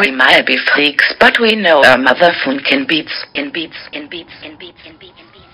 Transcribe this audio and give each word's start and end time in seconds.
We 0.00 0.10
might 0.12 0.46
be 0.46 0.56
freaks, 0.74 1.04
but 1.20 1.38
we 1.38 1.54
know 1.56 1.84
our 1.84 1.98
mother 1.98 2.32
funkin' 2.42 2.88
beats, 2.88 3.12
in 3.34 3.52
beats, 3.52 3.76
in 3.92 4.08
beats, 4.08 4.32
in 4.42 4.56
beats, 4.56 4.80
in 4.86 4.96
beats, 4.96 5.20
in 5.20 5.26
beats. 5.30 5.44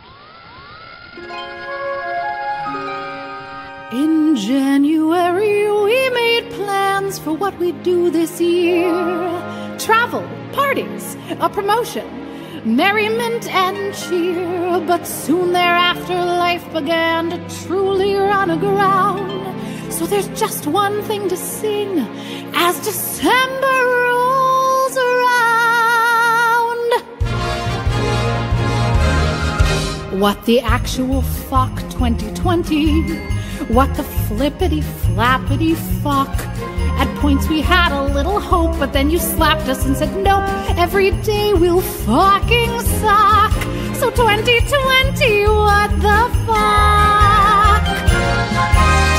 In 3.90 4.36
January, 4.36 5.68
we 5.82 6.10
made 6.10 6.48
plans 6.52 7.18
for 7.18 7.32
what 7.32 7.58
we'd 7.58 7.82
do 7.82 8.08
this 8.08 8.40
year 8.40 8.92
travel, 9.80 10.22
parties, 10.52 11.16
a 11.40 11.48
promotion, 11.48 12.06
merriment, 12.64 13.48
and 13.48 13.92
cheer. 13.96 14.78
But 14.86 15.08
soon 15.08 15.54
thereafter, 15.54 16.14
life 16.14 16.72
began 16.72 17.30
to 17.30 17.64
truly 17.64 18.14
run 18.14 18.50
aground. 18.50 19.92
So 19.92 20.06
there's 20.06 20.28
just 20.38 20.68
one 20.68 21.02
thing 21.02 21.28
to 21.30 21.36
sing 21.36 21.98
as 22.54 22.78
December 22.84 23.95
What 30.18 30.42
the 30.46 30.60
actual 30.60 31.20
fuck 31.20 31.76
2020? 31.90 33.02
What 33.66 33.94
the 33.96 34.02
flippity 34.02 34.80
flappity 34.80 35.76
fuck? 36.02 36.30
At 36.98 37.14
points 37.18 37.46
we 37.48 37.60
had 37.60 37.92
a 37.92 38.14
little 38.14 38.40
hope, 38.40 38.78
but 38.78 38.94
then 38.94 39.10
you 39.10 39.18
slapped 39.18 39.68
us 39.68 39.84
and 39.84 39.94
said, 39.94 40.16
nope, 40.24 40.48
every 40.78 41.10
day 41.20 41.52
we'll 41.52 41.82
fucking 41.82 42.80
suck. 42.80 43.52
So 43.96 44.08
2020, 44.10 45.48
what 45.48 45.90
the 46.00 46.20
fuck? 46.46 47.84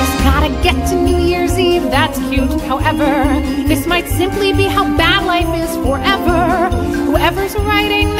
Just 0.01 0.17
gotta 0.23 0.49
get 0.63 0.87
to 0.89 0.95
New 0.95 1.19
Year's 1.19 1.59
Eve, 1.59 1.83
that's 1.91 2.17
cute. 2.29 2.59
However, 2.61 3.39
this 3.67 3.85
might 3.85 4.07
simply 4.07 4.51
be 4.51 4.63
how 4.63 4.85
bad 4.97 5.27
life 5.27 5.53
is 5.61 5.75
forever. 5.85 6.75
Whoever's 7.05 7.55
writing 7.55 8.16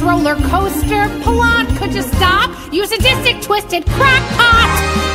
roller 0.00 0.36
coaster 0.48 1.08
plot 1.22 1.66
could 1.76 1.90
just 1.90 2.08
stop, 2.14 2.48
a 2.72 2.86
sadistic, 2.86 3.42
twisted 3.42 3.84
crackpot. 3.84 4.70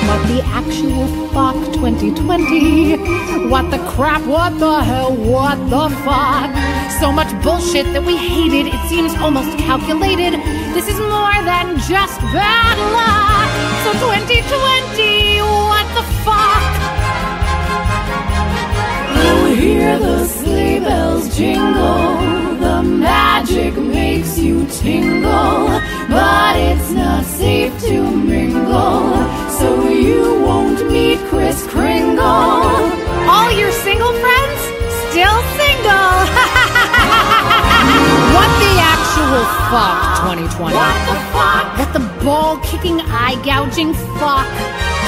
But 0.06 0.28
the 0.28 0.44
actual 0.46 1.08
fuck 1.30 1.56
2020, 1.74 3.50
what 3.50 3.72
the 3.72 3.80
crap, 3.90 4.22
what 4.28 4.60
the 4.60 4.84
hell, 4.84 5.16
what 5.16 5.58
the 5.72 5.90
fuck? 6.06 6.54
So 7.00 7.12
much 7.12 7.32
bullshit 7.44 7.86
that 7.94 8.04
we 8.06 8.16
hated, 8.16 8.68
it 8.68 8.90
seems 8.90 9.16
almost 9.16 9.58
calculated. 9.58 10.34
This 10.76 10.88
is 10.88 11.00
more 11.00 11.42
than 11.50 11.80
just 11.90 12.20
bad 12.32 12.78
luck. 12.94 13.09
You 24.90 25.02
tingle. 25.02 25.68
But 26.10 26.56
it's 26.58 26.90
not 26.92 27.24
safe 27.24 27.80
to 27.82 28.04
mingle. 28.04 29.14
So 29.60 29.88
you 29.88 30.42
won't 30.42 30.92
meet 30.92 31.20
Kris 31.30 31.68
Kringle. 31.68 31.89
fuck, 39.72 39.98
2020? 40.26 40.76
What 40.76 40.96
the 41.10 41.18
fuck? 41.36 41.66
What 41.80 41.92
the 41.94 42.06
ball 42.24 42.58
kicking, 42.64 43.02
eye 43.02 43.38
gouging 43.44 43.94
fuck? 44.20 44.48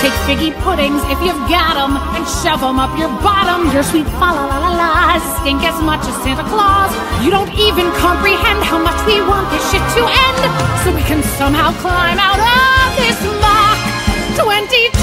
Take 0.01 0.15
figgy 0.25 0.51
puddings 0.65 1.01
if 1.13 1.19
you've 1.21 1.43
got 1.47 1.77
'em 1.77 1.93
and 2.15 2.25
shove 2.41 2.63
'em 2.63 2.79
up 2.79 2.93
your 2.97 3.11
bottom. 3.21 3.69
Your 3.73 3.83
sweet 3.83 4.07
fa 4.19 4.29
la 4.37 4.43
la 4.51 4.57
la 4.57 4.71
la's 4.81 5.23
stink 5.39 5.61
as 5.63 5.77
much 5.89 6.03
as 6.09 6.15
Santa 6.23 6.45
Claus. 6.51 6.91
You 7.23 7.29
don't 7.29 7.53
even 7.53 7.85
comprehend 8.05 8.63
how 8.63 8.79
much 8.87 8.99
we 9.05 9.21
want 9.21 9.45
this 9.51 9.63
shit 9.69 9.83
to 9.97 10.01
end 10.25 10.41
so 10.81 10.87
we 10.91 11.03
can 11.03 11.21
somehow 11.37 11.69
climb 11.83 12.17
out 12.17 12.39
of 12.39 12.87
this 12.97 13.19
mock 13.43 13.77
2020. 14.37 15.00